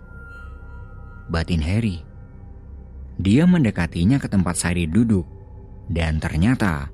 Batin 1.29 1.61
Harry. 1.61 2.01
Dia 3.21 3.45
mendekatinya 3.45 4.17
ke 4.17 4.33
tempat 4.33 4.57
Sari 4.57 4.89
duduk. 4.89 5.29
Dan 5.91 6.23
ternyata 6.23 6.89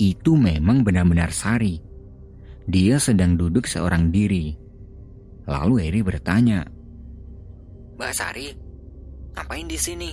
itu 0.00 0.38
memang 0.38 0.86
benar-benar 0.86 1.34
Sari. 1.34 1.80
Dia 2.68 2.96
sedang 3.02 3.34
duduk 3.34 3.66
seorang 3.66 4.14
diri. 4.14 4.54
Lalu 5.50 5.74
Harry 5.82 6.00
bertanya, 6.06 6.62
Mbak 7.98 8.12
Sari, 8.14 8.48
ngapain 9.34 9.66
di 9.66 9.78
sini? 9.78 10.10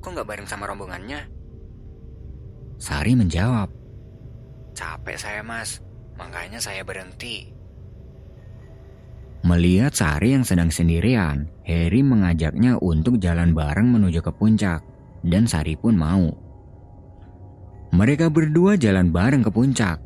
Kok 0.00 0.10
nggak 0.12 0.28
bareng 0.28 0.48
sama 0.48 0.68
rombongannya? 0.68 1.20
Sari 2.76 3.16
menjawab. 3.16 3.72
Capek 4.76 5.16
saya 5.16 5.40
mas, 5.40 5.80
makanya 6.20 6.60
saya 6.60 6.84
berhenti. 6.84 7.56
Melihat 9.44 9.96
Sari 9.96 10.36
yang 10.36 10.44
sedang 10.44 10.68
sendirian, 10.68 11.48
Harry 11.64 12.04
mengajaknya 12.04 12.76
untuk 12.80 13.16
jalan 13.16 13.56
bareng 13.56 13.88
menuju 13.88 14.20
ke 14.20 14.32
puncak, 14.36 14.84
dan 15.24 15.48
Sari 15.48 15.76
pun 15.76 15.96
mau. 15.96 16.45
Mereka 17.96 18.28
berdua 18.28 18.76
jalan 18.76 19.08
bareng 19.08 19.40
ke 19.40 19.48
puncak. 19.48 19.96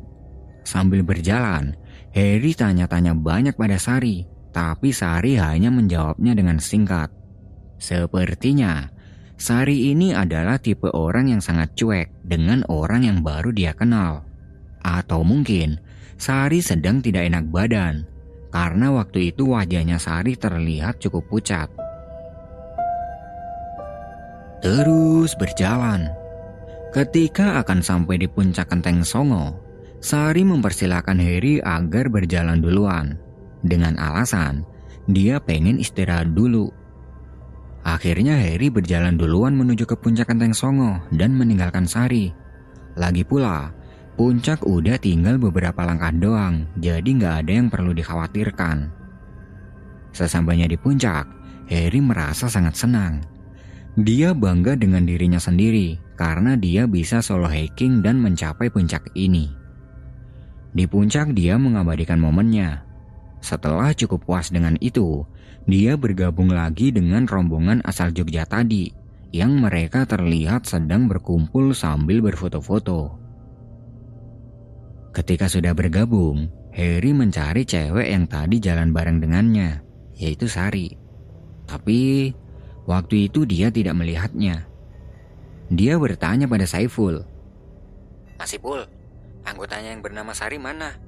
Sambil 0.63 1.03
berjalan, 1.03 1.75
Harry 2.15 2.55
tanya-tanya 2.55 3.11
banyak 3.11 3.59
pada 3.59 3.75
Sari, 3.75 4.23
tapi 4.55 4.95
Sari 4.95 5.35
hanya 5.35 5.67
menjawabnya 5.67 6.31
dengan 6.31 6.55
singkat. 6.63 7.11
Sepertinya 7.83 8.87
Sari 9.35 9.91
ini 9.91 10.15
adalah 10.15 10.55
tipe 10.55 10.87
orang 10.87 11.35
yang 11.35 11.43
sangat 11.43 11.75
cuek 11.75 12.23
dengan 12.23 12.63
orang 12.71 13.03
yang 13.03 13.19
baru 13.19 13.51
dia 13.51 13.75
kenal. 13.75 14.23
Atau 14.79 15.27
mungkin 15.27 15.75
Sari 16.15 16.63
sedang 16.63 17.03
tidak 17.03 17.27
enak 17.27 17.51
badan 17.51 18.07
karena 18.55 18.87
waktu 18.95 19.35
itu 19.35 19.51
wajahnya 19.51 19.99
Sari 19.99 20.39
terlihat 20.39 21.03
cukup 21.03 21.27
pucat. 21.27 21.67
Terus 24.63 25.33
berjalan. 25.35 26.20
Ketika 26.91 27.63
akan 27.63 27.79
sampai 27.79 28.19
di 28.19 28.27
puncak 28.27 28.67
Kenteng 28.67 29.07
Songo, 29.07 29.55
Sari 30.03 30.43
mempersilahkan 30.43 31.15
Harry 31.23 31.63
agar 31.63 32.11
berjalan 32.11 32.59
duluan. 32.59 33.15
Dengan 33.63 33.95
alasan, 33.95 34.67
dia 35.07 35.39
pengen 35.39 35.79
istirahat 35.79 36.35
dulu 36.35 36.73
Akhirnya 37.81 38.37
Harry 38.37 38.69
berjalan 38.69 39.17
duluan 39.17 39.57
menuju 39.57 39.89
ke 39.89 39.97
puncak 39.97 40.29
Kenteng 40.29 40.53
Songo 40.53 41.01
dan 41.09 41.33
meninggalkan 41.33 41.89
Sari. 41.89 42.29
Lagi 42.93 43.25
pula, 43.25 43.73
puncak 44.13 44.61
udah 44.61 45.01
tinggal 45.01 45.41
beberapa 45.41 45.81
langkah 45.81 46.13
doang, 46.13 46.69
jadi 46.77 47.09
nggak 47.09 47.35
ada 47.45 47.51
yang 47.51 47.67
perlu 47.73 47.97
dikhawatirkan. 47.97 48.93
Sesampainya 50.13 50.69
di 50.69 50.77
puncak, 50.77 51.25
Harry 51.73 51.99
merasa 52.05 52.45
sangat 52.45 52.77
senang. 52.77 53.25
Dia 53.97 54.37
bangga 54.37 54.77
dengan 54.77 55.01
dirinya 55.01 55.41
sendiri 55.41 55.97
karena 56.21 56.53
dia 56.53 56.85
bisa 56.85 57.17
solo 57.25 57.49
hiking 57.49 58.05
dan 58.05 58.21
mencapai 58.21 58.69
puncak 58.69 59.09
ini. 59.17 59.49
Di 60.69 60.85
puncak 60.85 61.33
dia 61.33 61.57
mengabadikan 61.57 62.21
momennya. 62.21 62.85
Setelah 63.41 63.89
cukup 63.97 64.29
puas 64.29 64.53
dengan 64.53 64.77
itu, 64.85 65.25
dia 65.65 65.97
bergabung 65.97 66.53
lagi 66.53 66.93
dengan 66.93 67.25
rombongan 67.25 67.81
asal 67.81 68.13
Jogja 68.13 68.45
tadi 68.45 68.93
yang 69.33 69.57
mereka 69.57 70.05
terlihat 70.05 70.69
sedang 70.69 71.09
berkumpul 71.09 71.73
sambil 71.73 72.21
berfoto-foto. 72.21 73.17
Ketika 75.17 75.49
sudah 75.49 75.73
bergabung, 75.73 76.53
Harry 76.69 77.17
mencari 77.17 77.65
cewek 77.65 78.13
yang 78.13 78.29
tadi 78.29 78.61
jalan 78.61 78.93
bareng 78.93 79.17
dengannya, 79.17 79.81
yaitu 80.21 80.45
Sari. 80.45 80.93
Tapi 81.65 82.29
waktu 82.85 83.25
itu 83.25 83.43
dia 83.49 83.73
tidak 83.73 83.97
melihatnya. 83.97 84.70
Dia 85.71 85.95
bertanya 85.95 86.51
pada 86.51 86.67
Saiful. 86.67 87.23
Masih 88.35 88.59
Pul, 88.59 88.83
anggotanya 89.47 89.95
yang 89.95 90.03
bernama 90.03 90.35
Sari 90.35 90.59
mana? 90.59 90.99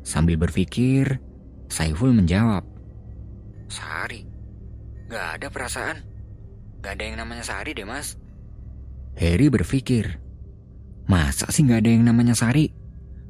Sambil 0.00 0.40
berpikir, 0.40 1.20
Saiful 1.68 2.16
menjawab. 2.16 2.64
Sari? 3.68 4.24
Gak 5.12 5.26
ada 5.36 5.46
perasaan. 5.52 6.00
Gak 6.80 6.96
ada 6.96 7.04
yang 7.04 7.20
namanya 7.20 7.44
Sari 7.44 7.76
deh 7.76 7.84
mas. 7.84 8.16
Harry 9.20 9.52
berpikir, 9.52 10.16
masa 11.04 11.44
sih 11.52 11.68
gak 11.68 11.84
ada 11.84 11.90
yang 11.92 12.08
namanya 12.08 12.32
Sari? 12.32 12.72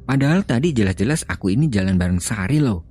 Padahal 0.06 0.46
tadi 0.46 0.70
jelas-jelas 0.70 1.26
aku 1.26 1.50
ini 1.50 1.66
jalan 1.66 1.98
bareng 1.98 2.22
Sari 2.22 2.62
loh. 2.62 2.86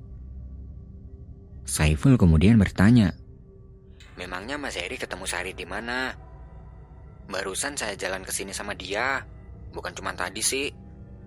Saiful 1.64 2.20
kemudian 2.20 2.60
bertanya, 2.60 3.16
Memangnya 4.20 4.60
Mas 4.60 4.76
Heri 4.76 5.00
ketemu 5.00 5.24
Sari 5.24 5.56
di 5.56 5.64
mana? 5.64 6.12
Barusan 7.30 7.78
saya 7.78 7.94
jalan 7.94 8.26
ke 8.26 8.34
sini 8.34 8.50
sama 8.50 8.74
dia. 8.74 9.22
Bukan 9.70 9.94
cuma 9.94 10.18
tadi 10.18 10.42
sih. 10.42 10.74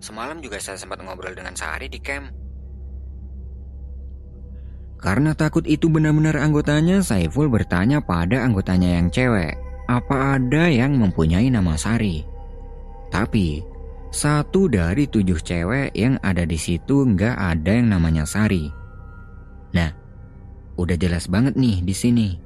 Semalam 0.03 0.43
juga 0.43 0.59
saya 0.59 0.75
sempat 0.75 0.99
ngobrol 0.99 1.31
dengan 1.31 1.55
Sari 1.55 1.87
di 1.87 2.03
camp. 2.03 2.27
Karena 4.99 5.31
takut 5.31 5.63
itu 5.63 5.87
benar-benar 5.87 6.35
anggotanya, 6.39 6.99
Saiful 6.99 7.47
bertanya 7.47 8.03
pada 8.03 8.43
anggotanya 8.43 8.99
yang 8.99 9.07
cewek, 9.11 9.55
apa 9.87 10.39
ada 10.39 10.67
yang 10.67 10.95
mempunyai 10.99 11.47
nama 11.47 11.75
Sari? 11.79 12.23
Tapi, 13.11 13.63
satu 14.11 14.71
dari 14.71 15.07
tujuh 15.07 15.39
cewek 15.39 15.95
yang 15.95 16.19
ada 16.19 16.43
di 16.43 16.55
situ 16.55 17.03
nggak 17.03 17.35
ada 17.35 17.71
yang 17.79 17.91
namanya 17.91 18.23
Sari. 18.23 18.67
Nah, 19.75 19.91
udah 20.79 20.95
jelas 20.99 21.27
banget 21.31 21.55
nih 21.59 21.83
di 21.83 21.95
sini. 21.95 22.42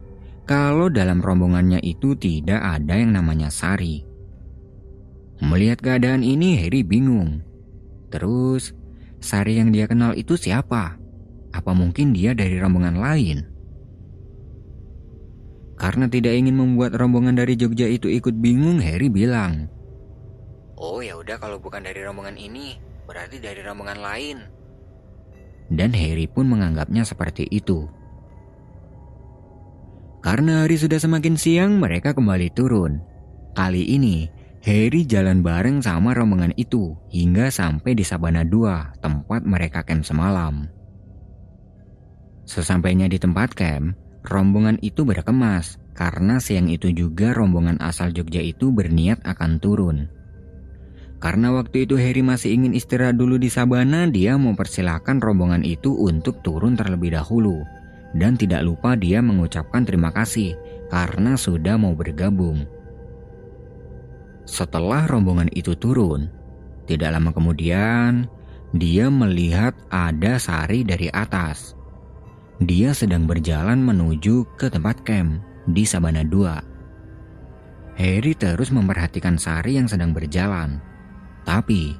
Kalau 0.47 0.87
dalam 0.87 1.19
rombongannya 1.19 1.83
itu 1.83 2.15
tidak 2.15 2.63
ada 2.63 2.95
yang 2.95 3.11
namanya 3.11 3.51
Sari. 3.51 4.07
Melihat 5.43 5.83
keadaan 5.83 6.23
ini, 6.23 6.55
Harry 6.55 6.87
bingung. 6.87 7.43
Terus, 8.07 8.71
Sari 9.19 9.59
yang 9.59 9.75
dia 9.75 9.91
kenal 9.91 10.15
itu 10.15 10.39
siapa? 10.39 10.95
Apa 11.51 11.71
mungkin 11.75 12.15
dia 12.15 12.31
dari 12.31 12.55
rombongan 12.63 12.95
lain? 12.95 13.43
Karena 15.75 16.07
tidak 16.07 16.33
ingin 16.33 16.55
membuat 16.55 16.95
rombongan 16.95 17.35
dari 17.35 17.59
Jogja 17.59 17.85
itu 17.85 18.07
ikut 18.07 18.39
bingung, 18.39 18.79
Harry 18.79 19.11
bilang, 19.11 19.67
Oh 20.79 21.03
ya 21.03 21.19
udah 21.19 21.37
kalau 21.43 21.59
bukan 21.59 21.83
dari 21.83 22.01
rombongan 22.07 22.39
ini, 22.39 22.79
berarti 23.03 23.43
dari 23.43 23.59
rombongan 23.61 23.99
lain. 23.99 24.37
Dan 25.67 25.91
Harry 25.91 26.25
pun 26.31 26.47
menganggapnya 26.47 27.03
seperti 27.03 27.51
itu. 27.51 27.96
Karena 30.27 30.67
hari 30.67 30.75
sudah 30.75 30.99
semakin 30.99 31.39
siang, 31.39 31.79
mereka 31.79 32.11
kembali 32.11 32.51
turun. 32.51 32.99
Kali 33.55 33.95
ini, 33.95 34.27
Harry 34.59 35.07
jalan 35.07 35.39
bareng 35.39 35.79
sama 35.79 36.11
rombongan 36.11 36.51
itu 36.59 36.99
hingga 37.07 37.47
sampai 37.47 37.95
di 37.95 38.03
Sabana 38.03 38.43
2, 38.43 38.99
tempat 38.99 39.47
mereka 39.47 39.87
camp 39.87 40.03
semalam. 40.03 40.67
Sesampainya 42.43 43.07
di 43.07 43.15
tempat 43.15 43.55
camp, 43.55 43.95
rombongan 44.27 44.75
itu 44.83 45.07
berkemas 45.07 45.79
karena 45.95 46.43
siang 46.43 46.67
itu 46.67 46.91
juga 46.91 47.31
rombongan 47.31 47.79
asal 47.79 48.11
Jogja 48.11 48.43
itu 48.43 48.75
berniat 48.75 49.23
akan 49.23 49.63
turun. 49.63 50.11
Karena 51.23 51.55
waktu 51.55 51.87
itu 51.87 51.95
Harry 51.95 52.19
masih 52.19 52.51
ingin 52.51 52.75
istirahat 52.75 53.15
dulu 53.15 53.39
di 53.39 53.47
Sabana, 53.47 54.11
dia 54.11 54.35
mempersilahkan 54.35 55.23
rombongan 55.23 55.63
itu 55.63 55.95
untuk 55.95 56.43
turun 56.43 56.75
terlebih 56.75 57.15
dahulu. 57.15 57.76
Dan 58.17 58.33
tidak 58.33 58.65
lupa 58.65 58.97
dia 58.97 59.21
mengucapkan 59.21 59.85
terima 59.85 60.09
kasih 60.09 60.57
karena 60.89 61.37
sudah 61.37 61.77
mau 61.77 61.93
bergabung. 61.93 62.65
Setelah 64.47 65.05
rombongan 65.05 65.53
itu 65.53 65.77
turun, 65.77 66.31
tidak 66.89 67.13
lama 67.13 67.29
kemudian 67.29 68.25
dia 68.73 69.07
melihat 69.07 69.77
ada 69.93 70.41
Sari 70.41 70.81
dari 70.81 71.13
atas. 71.13 71.77
Dia 72.57 72.95
sedang 72.97 73.29
berjalan 73.29 73.77
menuju 73.85 74.57
ke 74.57 74.67
tempat 74.73 75.05
camp 75.05 75.45
di 75.69 75.85
Sabana 75.85 76.25
2. 76.25 78.01
Harry 78.01 78.33
terus 78.33 78.73
memperhatikan 78.73 79.37
Sari 79.37 79.77
yang 79.77 79.85
sedang 79.85 80.09
berjalan. 80.09 80.81
Tapi, 81.45 81.93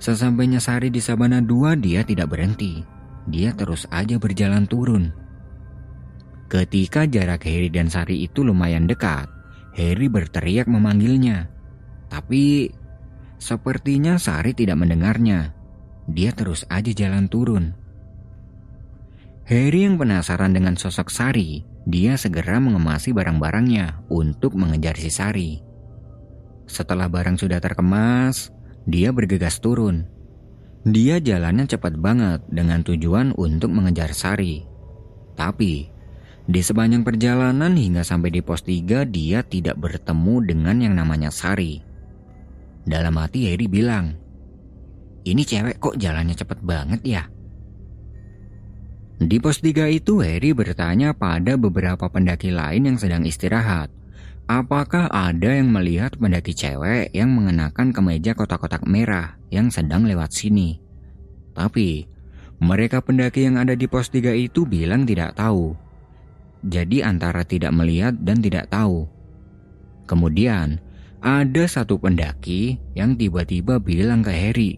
sesampainya 0.00 0.56
Sari 0.56 0.88
di 0.88 1.04
Sabana 1.04 1.44
2 1.44 1.76
dia 1.84 2.00
tidak 2.00 2.32
berhenti. 2.32 2.80
Dia 3.28 3.52
terus 3.52 3.84
aja 3.92 4.16
berjalan 4.16 4.64
turun. 4.64 5.12
Ketika 6.50 7.06
jarak 7.06 7.46
Harry 7.46 7.70
dan 7.70 7.86
Sari 7.86 8.26
itu 8.26 8.42
lumayan 8.42 8.90
dekat, 8.90 9.30
Harry 9.78 10.10
berteriak 10.10 10.66
memanggilnya. 10.66 11.46
Tapi 12.10 12.66
sepertinya 13.38 14.18
Sari 14.18 14.50
tidak 14.50 14.82
mendengarnya. 14.82 15.54
Dia 16.10 16.34
terus 16.34 16.66
aja 16.66 16.90
jalan 16.90 17.30
turun. 17.30 17.78
Harry 19.46 19.86
yang 19.86 19.94
penasaran 19.94 20.50
dengan 20.50 20.74
sosok 20.74 21.06
Sari, 21.06 21.62
dia 21.86 22.18
segera 22.18 22.58
mengemasi 22.58 23.14
barang-barangnya 23.14 24.10
untuk 24.10 24.58
mengejar 24.58 24.98
si 24.98 25.10
Sari. 25.14 25.62
Setelah 26.66 27.06
barang 27.06 27.38
sudah 27.38 27.62
terkemas, 27.62 28.50
dia 28.90 29.14
bergegas 29.14 29.62
turun. 29.62 30.02
Dia 30.82 31.22
jalannya 31.22 31.70
cepat 31.70 31.94
banget 31.94 32.42
dengan 32.50 32.82
tujuan 32.82 33.38
untuk 33.38 33.70
mengejar 33.70 34.10
Sari. 34.18 34.66
Tapi 35.38 35.99
di 36.50 36.66
sepanjang 36.66 37.06
perjalanan 37.06 37.78
hingga 37.78 38.02
sampai 38.02 38.34
di 38.34 38.42
pos 38.42 38.66
3 38.66 39.06
dia 39.06 39.46
tidak 39.46 39.78
bertemu 39.78 40.34
dengan 40.42 40.76
yang 40.82 40.94
namanya 40.98 41.30
Sari. 41.30 41.78
Dalam 42.82 43.14
hati 43.22 43.46
Harry 43.46 43.70
bilang, 43.70 44.18
ini 45.22 45.46
cewek 45.46 45.78
kok 45.78 45.94
jalannya 45.94 46.34
cepet 46.34 46.58
banget 46.66 47.00
ya? 47.06 47.22
Di 49.22 49.38
pos 49.38 49.62
3 49.62 49.94
itu 49.94 50.26
Harry 50.26 50.50
bertanya 50.50 51.14
pada 51.14 51.54
beberapa 51.54 52.10
pendaki 52.10 52.50
lain 52.50 52.90
yang 52.90 52.98
sedang 52.98 53.22
istirahat. 53.22 53.94
Apakah 54.50 55.06
ada 55.06 55.54
yang 55.54 55.70
melihat 55.70 56.18
pendaki 56.18 56.50
cewek 56.50 57.14
yang 57.14 57.30
mengenakan 57.30 57.94
kemeja 57.94 58.34
kotak-kotak 58.34 58.82
merah 58.90 59.38
yang 59.54 59.70
sedang 59.70 60.02
lewat 60.02 60.34
sini? 60.34 60.82
Tapi 61.54 62.10
mereka 62.58 62.98
pendaki 62.98 63.46
yang 63.46 63.54
ada 63.54 63.78
di 63.78 63.86
pos 63.86 64.10
3 64.10 64.34
itu 64.34 64.66
bilang 64.66 65.06
tidak 65.06 65.38
tahu 65.38 65.89
jadi 66.64 67.08
antara 67.08 67.44
tidak 67.44 67.72
melihat 67.72 68.12
dan 68.20 68.44
tidak 68.44 68.68
tahu. 68.68 69.08
Kemudian, 70.04 70.82
ada 71.20 71.64
satu 71.68 72.00
pendaki 72.00 72.80
yang 72.96 73.16
tiba-tiba 73.16 73.80
bilang 73.80 74.20
ke 74.24 74.32
Harry. 74.32 74.72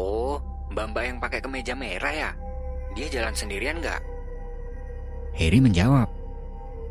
Oh, 0.00 0.40
mbak-mbak 0.72 1.04
yang 1.04 1.18
pakai 1.20 1.40
kemeja 1.40 1.72
merah 1.76 2.12
ya? 2.12 2.30
Dia 2.96 3.06
jalan 3.08 3.36
sendirian 3.36 3.78
nggak? 3.80 4.00
Harry 5.36 5.60
menjawab. 5.62 6.08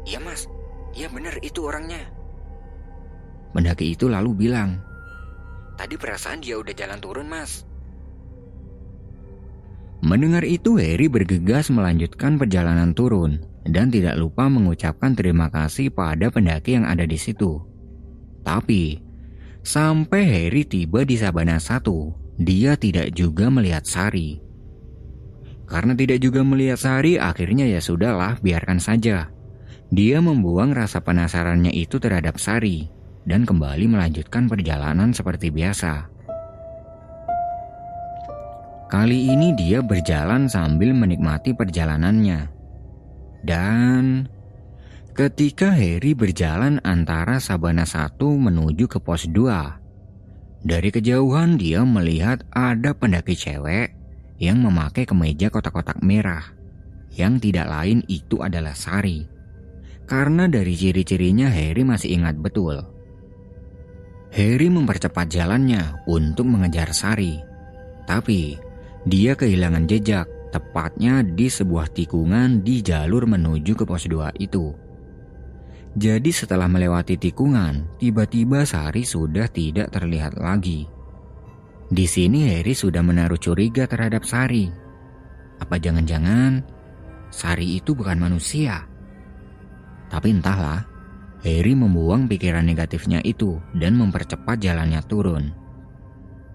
Iya 0.08 0.23
mas, 0.23 0.47
iya 0.95 1.12
bener 1.12 1.36
itu 1.43 1.67
orangnya. 1.67 1.99
Pendaki 3.52 3.97
itu 3.97 4.08
lalu 4.08 4.47
bilang. 4.47 4.80
Tadi 5.75 5.95
perasaan 5.97 6.39
dia 6.39 6.56
udah 6.58 6.73
jalan 6.73 6.99
turun 7.02 7.28
mas. 7.28 7.69
Mendengar 10.00 10.48
itu, 10.48 10.80
Harry 10.80 11.12
bergegas 11.12 11.68
melanjutkan 11.68 12.40
perjalanan 12.40 12.96
turun 12.96 13.44
dan 13.68 13.92
tidak 13.92 14.16
lupa 14.16 14.48
mengucapkan 14.48 15.12
terima 15.12 15.52
kasih 15.52 15.92
pada 15.92 16.32
pendaki 16.32 16.80
yang 16.80 16.88
ada 16.88 17.04
di 17.04 17.20
situ. 17.20 17.60
Tapi, 18.48 19.04
sampai 19.60 20.24
Harry 20.24 20.64
tiba 20.64 21.04
di 21.04 21.20
Sabana 21.20 21.60
1, 21.60 22.40
dia 22.40 22.80
tidak 22.80 23.12
juga 23.12 23.52
melihat 23.52 23.84
Sari. 23.84 24.40
Karena 25.68 25.94
tidak 25.94 26.24
juga 26.24 26.48
melihat 26.48 26.80
Sari, 26.80 27.20
akhirnya 27.20 27.68
ya 27.68 27.84
sudahlah, 27.84 28.40
biarkan 28.40 28.80
saja. 28.80 29.28
Dia 29.92 30.24
membuang 30.24 30.72
rasa 30.72 31.04
penasarannya 31.04 31.76
itu 31.76 32.00
terhadap 32.00 32.40
Sari 32.40 32.88
dan 33.28 33.44
kembali 33.44 33.86
melanjutkan 33.92 34.48
perjalanan 34.48 35.12
seperti 35.12 35.52
biasa. 35.52 36.08
Kali 38.89 39.30
ini 39.30 39.54
dia 39.54 39.86
berjalan 39.86 40.49
sambil 40.49 40.97
menikmati 40.97 41.54
perjalanannya. 41.54 42.49
Dan 43.45 44.25
Ketika 45.19 45.75
Harry 45.75 46.15
berjalan 46.15 46.80
antara 46.80 47.43
Sabana 47.43 47.84
1 47.84 48.15
menuju 48.23 48.88
ke 48.88 49.04
pos 49.04 49.28
2, 49.28 50.63
dari 50.63 50.95
kejauhan 50.95 51.60
dia 51.60 51.84
melihat 51.84 52.47
ada 52.56 52.95
pendaki 52.95 53.36
cewek 53.36 53.91
yang 54.39 54.63
memakai 54.63 55.04
kemeja 55.04 55.52
kotak-kotak 55.52 55.99
merah, 55.99 56.56
yang 57.12 57.36
tidak 57.36 57.67
lain 57.67 57.99
itu 58.08 58.39
adalah 58.39 58.71
Sari. 58.71 59.28
Karena 60.08 60.47
dari 60.47 60.71
ciri-cirinya 60.71 61.52
Harry 61.52 61.84
masih 61.84 62.15
ingat 62.15 62.39
betul. 62.39 62.80
Harry 64.32 64.71
mempercepat 64.71 65.28
jalannya 65.28 65.99
untuk 66.08 66.47
mengejar 66.47 66.95
Sari, 66.95 67.43
tapi 68.08 68.56
dia 69.08 69.38
kehilangan 69.38 69.88
jejak 69.88 70.28
tepatnya 70.50 71.22
di 71.24 71.48
sebuah 71.48 71.94
tikungan 71.94 72.66
di 72.66 72.82
jalur 72.82 73.30
menuju 73.30 73.78
ke 73.78 73.84
pos 73.86 74.10
2 74.10 74.36
itu. 74.42 74.74
Jadi 75.98 76.30
setelah 76.30 76.70
melewati 76.70 77.18
tikungan, 77.18 77.98
tiba-tiba 77.98 78.62
Sari 78.66 79.06
sudah 79.06 79.50
tidak 79.50 79.90
terlihat 79.90 80.38
lagi. 80.38 80.86
Di 81.90 82.06
sini 82.06 82.46
Harry 82.54 82.78
sudah 82.78 83.02
menaruh 83.02 83.42
curiga 83.42 83.90
terhadap 83.90 84.22
Sari. 84.22 84.70
Apa 85.58 85.82
jangan-jangan 85.82 86.62
Sari 87.34 87.82
itu 87.82 87.98
bukan 87.98 88.22
manusia? 88.22 88.86
Tapi 90.14 90.30
entahlah, 90.34 90.86
Harry 91.42 91.74
membuang 91.74 92.30
pikiran 92.30 92.66
negatifnya 92.66 93.26
itu 93.26 93.58
dan 93.74 93.98
mempercepat 93.98 94.62
jalannya 94.62 95.02
turun. 95.10 95.50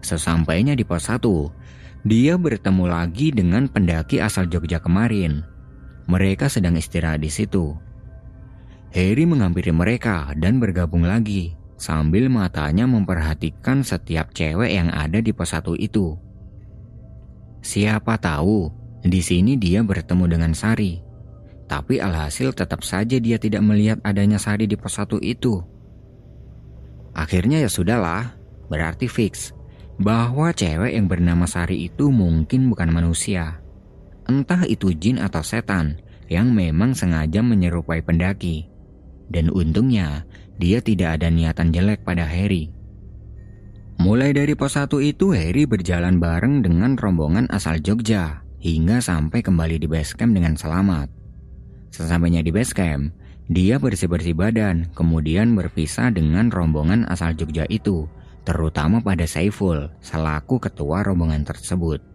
Sesampainya 0.05 0.79
di 0.79 0.87
pos 0.87 1.11
1, 1.11 1.27
dia 2.05 2.37
bertemu 2.37 2.85
lagi 2.85 3.33
dengan 3.33 3.65
pendaki 3.65 4.21
asal 4.21 4.45
Jogja 4.45 4.77
kemarin. 4.77 5.41
Mereka 6.05 6.53
sedang 6.53 6.77
istirahat 6.77 7.25
di 7.25 7.33
situ. 7.33 7.73
Harry 8.93 9.25
menghampiri 9.25 9.73
mereka 9.73 10.37
dan 10.37 10.61
bergabung 10.61 11.09
lagi 11.09 11.57
sambil 11.81 12.29
matanya 12.29 12.85
memperhatikan 12.85 13.81
setiap 13.81 14.37
cewek 14.37 14.69
yang 14.77 14.93
ada 14.93 15.19
di 15.25 15.33
pos 15.33 15.57
satu 15.57 15.75
itu. 15.81 16.13
Siapa 17.65 18.21
tahu 18.21 18.69
di 19.01 19.25
sini 19.25 19.57
dia 19.57 19.81
bertemu 19.81 20.25
dengan 20.29 20.53
Sari. 20.53 21.01
Tapi 21.65 21.97
alhasil 21.97 22.53
tetap 22.53 22.85
saja 22.85 23.17
dia 23.17 23.41
tidak 23.41 23.65
melihat 23.65 23.97
adanya 24.05 24.37
Sari 24.37 24.69
di 24.69 24.77
pos 24.77 25.01
satu 25.01 25.17
itu. 25.25 25.65
Akhirnya 27.17 27.65
ya 27.65 27.73
sudahlah, 27.73 28.37
berarti 28.69 29.09
fix 29.09 29.57
bahwa 29.99 30.51
cewek 30.51 30.95
yang 30.95 31.07
bernama 31.07 31.47
Sari 31.47 31.87
itu 31.87 32.11
mungkin 32.11 32.71
bukan 32.71 32.91
manusia. 32.91 33.63
Entah 34.25 34.65
itu 34.67 34.91
jin 34.97 35.21
atau 35.21 35.45
setan 35.45 36.01
yang 36.27 36.51
memang 36.51 36.97
sengaja 36.97 37.45
menyerupai 37.45 38.01
pendaki. 38.01 38.67
Dan 39.29 39.53
untungnya, 39.53 40.25
dia 40.57 40.81
tidak 40.81 41.21
ada 41.21 41.29
niatan 41.29 41.71
jelek 41.71 42.03
pada 42.03 42.25
Harry. 42.25 42.73
Mulai 44.01 44.35
dari 44.35 44.59
pos 44.59 44.75
1 44.75 44.91
itu, 45.01 45.33
Harry 45.33 45.65
berjalan 45.71 46.19
bareng 46.19 46.67
dengan 46.67 46.99
rombongan 46.99 47.47
asal 47.53 47.79
Jogja 47.79 48.43
hingga 48.59 48.99
sampai 48.99 49.45
kembali 49.45 49.77
di 49.77 49.87
base 49.87 50.17
camp 50.17 50.35
dengan 50.35 50.59
selamat. 50.59 51.13
Sesampainya 51.95 52.43
di 52.43 52.51
base 52.51 52.75
camp, 52.75 53.15
dia 53.47 53.77
bersih-bersih 53.77 54.35
badan, 54.35 54.89
kemudian 54.97 55.53
berpisah 55.53 56.11
dengan 56.11 56.51
rombongan 56.51 57.07
asal 57.07 57.37
Jogja 57.37 57.69
itu, 57.71 58.09
terutama 58.45 59.01
pada 59.01 59.25
Saiful 59.25 59.91
selaku 60.05 60.61
ketua 60.61 61.03
rombongan 61.03 61.43
tersebut. 61.43 62.14